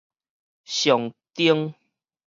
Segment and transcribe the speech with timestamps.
[0.65, 1.75] 象徵